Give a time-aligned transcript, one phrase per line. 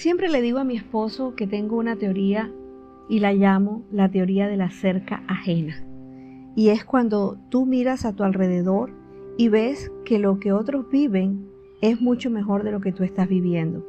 [0.00, 2.50] Siempre le digo a mi esposo que tengo una teoría
[3.10, 5.84] y la llamo la teoría de la cerca ajena.
[6.56, 8.94] Y es cuando tú miras a tu alrededor
[9.36, 11.50] y ves que lo que otros viven
[11.82, 13.86] es mucho mejor de lo que tú estás viviendo.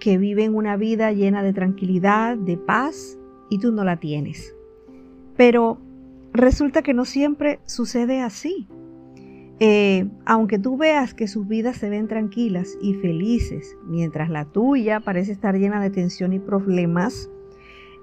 [0.00, 3.16] Que viven una vida llena de tranquilidad, de paz,
[3.48, 4.56] y tú no la tienes.
[5.36, 5.78] Pero
[6.32, 8.66] resulta que no siempre sucede así.
[9.64, 14.98] Eh, aunque tú veas que sus vidas se ven tranquilas y felices, mientras la tuya
[14.98, 17.30] parece estar llena de tensión y problemas,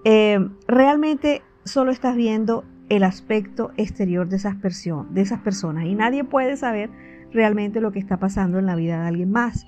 [0.05, 6.91] eh, realmente solo estás viendo el aspecto exterior de esas, personas y nadie puede saber
[7.33, 9.65] realmente lo que está pasando en la vida de alguien más.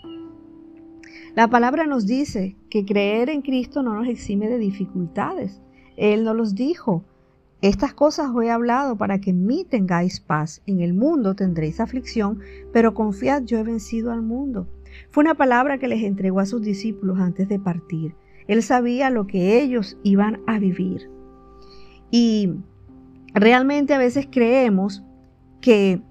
[1.35, 5.61] La palabra nos dice que creer en Cristo no nos exime de dificultades.
[5.97, 7.03] Él nos los dijo.
[7.61, 10.63] Estas cosas os he hablado para que en mí tengáis paz.
[10.65, 12.39] En el mundo tendréis aflicción,
[12.73, 14.67] pero confiad, yo he vencido al mundo.
[15.11, 18.15] Fue una palabra que les entregó a sus discípulos antes de partir.
[18.47, 21.09] Él sabía lo que ellos iban a vivir.
[22.09, 22.55] Y
[23.33, 25.03] realmente a veces creemos
[25.61, 26.01] que,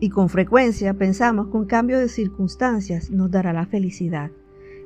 [0.00, 4.30] y con frecuencia pensamos que un cambio de circunstancias nos dará la felicidad.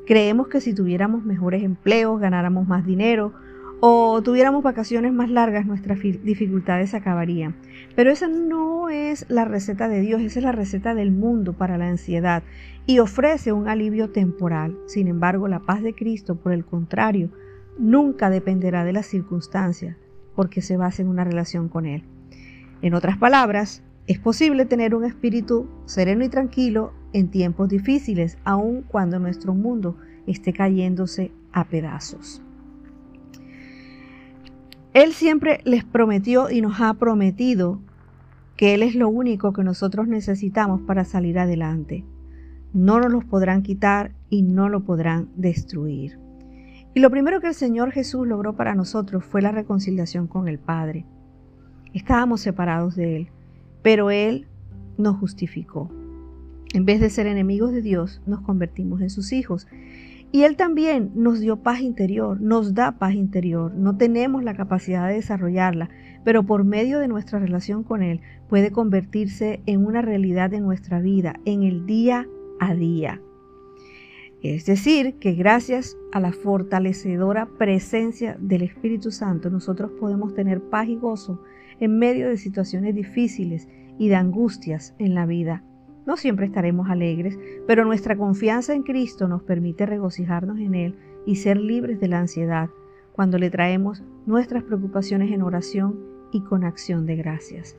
[0.04, 3.32] Creemos que si tuviéramos mejores empleos, ganáramos más dinero
[3.80, 7.56] o tuviéramos vacaciones más largas, nuestras dificultades acabarían.
[7.94, 11.78] Pero esa no es la receta de Dios, esa es la receta del mundo para
[11.78, 12.42] la ansiedad
[12.86, 14.76] y ofrece un alivio temporal.
[14.86, 17.30] Sin embargo, la paz de Cristo, por el contrario,
[17.78, 19.96] nunca dependerá de las circunstancias,
[20.34, 22.04] porque se basa en una relación con Él.
[22.82, 28.82] En otras palabras, es posible tener un espíritu sereno y tranquilo en tiempos difíciles, aun
[28.82, 32.45] cuando nuestro mundo esté cayéndose a pedazos.
[34.96, 37.82] Él siempre les prometió y nos ha prometido
[38.56, 42.06] que Él es lo único que nosotros necesitamos para salir adelante.
[42.72, 46.18] No nos los podrán quitar y no lo podrán destruir.
[46.94, 50.58] Y lo primero que el Señor Jesús logró para nosotros fue la reconciliación con el
[50.58, 51.04] Padre.
[51.92, 53.28] Estábamos separados de Él,
[53.82, 54.46] pero Él
[54.96, 55.90] nos justificó.
[56.72, 59.68] En vez de ser enemigos de Dios, nos convertimos en sus hijos.
[60.32, 63.74] Y Él también nos dio paz interior, nos da paz interior.
[63.74, 65.88] No tenemos la capacidad de desarrollarla,
[66.24, 71.00] pero por medio de nuestra relación con Él puede convertirse en una realidad de nuestra
[71.00, 72.26] vida, en el día
[72.60, 73.20] a día.
[74.42, 80.88] Es decir, que gracias a la fortalecedora presencia del Espíritu Santo nosotros podemos tener paz
[80.88, 81.40] y gozo
[81.80, 85.64] en medio de situaciones difíciles y de angustias en la vida.
[86.06, 87.36] No siempre estaremos alegres,
[87.66, 90.94] pero nuestra confianza en Cristo nos permite regocijarnos en Él
[91.26, 92.70] y ser libres de la ansiedad
[93.12, 95.98] cuando le traemos nuestras preocupaciones en oración
[96.32, 97.76] y con acción de gracias.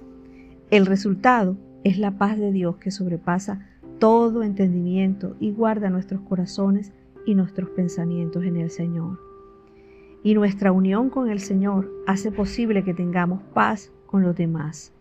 [0.69, 1.55] El resultado
[1.85, 3.65] es la paz de Dios que sobrepasa
[3.99, 6.91] todo entendimiento y guarda nuestros corazones
[7.25, 9.19] y nuestros pensamientos en el Señor.
[10.23, 14.91] Y nuestra unión con el Señor hace posible que tengamos paz con los demás.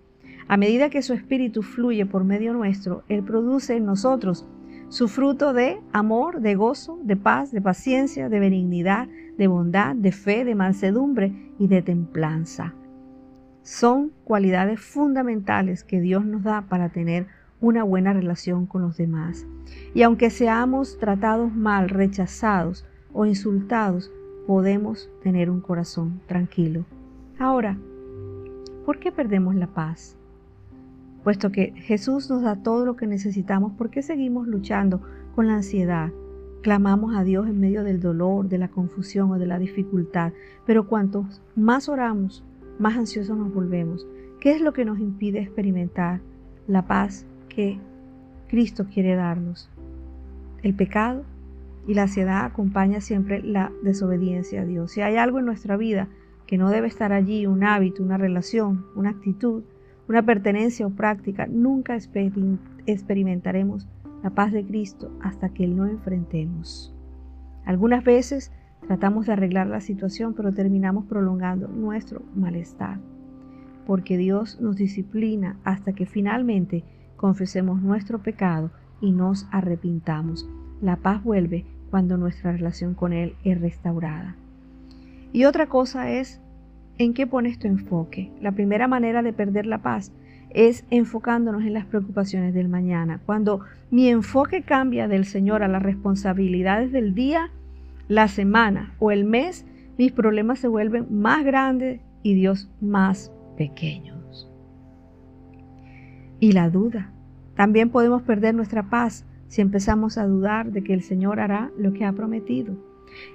[0.48, 4.46] A medida que su espíritu fluye por medio nuestro, Él produce en nosotros
[4.88, 10.12] su fruto de amor, de gozo, de paz, de paciencia, de benignidad, de bondad, de
[10.12, 12.74] fe, de mansedumbre y de templanza.
[13.62, 17.26] Son cualidades fundamentales que Dios nos da para tener
[17.60, 19.44] una buena relación con los demás.
[19.94, 24.12] Y aunque seamos tratados mal, rechazados o insultados,
[24.46, 26.84] podemos tener un corazón tranquilo.
[27.40, 27.76] Ahora,
[28.84, 30.16] ¿por qué perdemos la paz?
[31.26, 35.02] Puesto que Jesús nos da todo lo que necesitamos, ¿por qué seguimos luchando
[35.34, 36.12] con la ansiedad?
[36.62, 40.32] Clamamos a Dios en medio del dolor, de la confusión o de la dificultad,
[40.66, 42.44] pero cuantos más oramos,
[42.78, 44.06] más ansiosos nos volvemos.
[44.38, 46.20] ¿Qué es lo que nos impide experimentar
[46.68, 47.80] la paz que
[48.46, 49.68] Cristo quiere darnos.
[50.62, 51.24] El pecado
[51.88, 54.92] y la ansiedad acompaña siempre la desobediencia a Dios.
[54.92, 56.06] Si hay algo en nuestra vida
[56.46, 59.64] que no debe estar allí, un hábito, una relación, una actitud,
[60.08, 61.96] una pertenencia o práctica, nunca
[62.86, 63.88] experimentaremos
[64.22, 66.94] la paz de Cristo hasta que lo enfrentemos.
[67.64, 68.52] Algunas veces
[68.86, 73.00] tratamos de arreglar la situación, pero terminamos prolongando nuestro malestar,
[73.86, 76.84] porque Dios nos disciplina hasta que finalmente
[77.16, 78.70] confesemos nuestro pecado
[79.00, 80.48] y nos arrepintamos.
[80.80, 84.36] La paz vuelve cuando nuestra relación con Él es restaurada.
[85.32, 86.40] Y otra cosa es
[86.98, 88.30] en qué pones tu enfoque.
[88.40, 90.12] La primera manera de perder la paz
[90.50, 93.20] es enfocándonos en las preocupaciones del mañana.
[93.26, 93.60] Cuando
[93.90, 97.50] mi enfoque cambia del Señor a las responsabilidades del día,
[98.08, 99.66] la semana o el mes,
[99.98, 104.16] mis problemas se vuelven más grandes y Dios más pequeños
[106.40, 107.10] y la duda.
[107.54, 111.92] También podemos perder nuestra paz si empezamos a dudar de que el Señor hará lo
[111.92, 112.74] que ha prometido.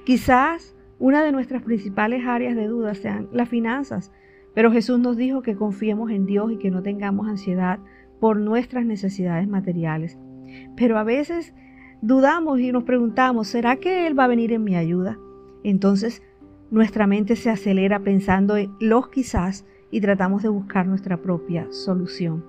[0.05, 4.11] Quizás una de nuestras principales áreas de duda sean las finanzas,
[4.53, 7.79] pero Jesús nos dijo que confiemos en Dios y que no tengamos ansiedad
[8.19, 10.19] por nuestras necesidades materiales.
[10.77, 11.55] Pero a veces
[12.03, 15.17] dudamos y nos preguntamos, ¿será que Él va a venir en mi ayuda?
[15.63, 16.21] Entonces
[16.69, 22.45] nuestra mente se acelera pensando en los quizás y tratamos de buscar nuestra propia solución.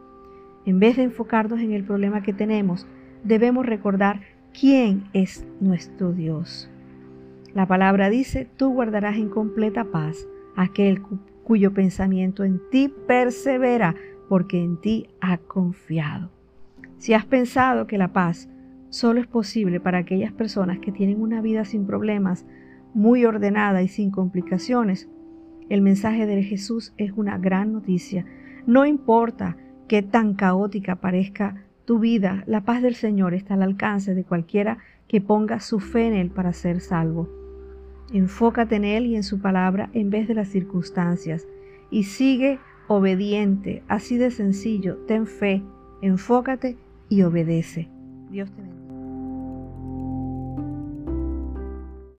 [0.66, 2.86] En vez de enfocarnos en el problema que tenemos,
[3.24, 4.20] debemos recordar
[4.52, 6.71] quién es nuestro Dios.
[7.54, 10.26] La palabra dice, tú guardarás en completa paz
[10.56, 11.02] aquel
[11.44, 13.94] cuyo pensamiento en ti persevera,
[14.28, 16.30] porque en ti ha confiado.
[16.96, 18.48] Si has pensado que la paz
[18.88, 22.46] solo es posible para aquellas personas que tienen una vida sin problemas,
[22.94, 25.10] muy ordenada y sin complicaciones,
[25.68, 28.24] el mensaje de Jesús es una gran noticia.
[28.66, 29.56] No importa
[29.88, 34.78] qué tan caótica parezca tu vida, la paz del Señor está al alcance de cualquiera
[35.08, 37.41] que ponga su fe en Él para ser salvo.
[38.12, 41.46] Enfócate en Él y en su palabra en vez de las circunstancias
[41.90, 45.62] y sigue obediente, así de sencillo, ten fe,
[46.02, 46.76] enfócate
[47.08, 47.88] y obedece.
[48.30, 48.81] Dios te bendiga.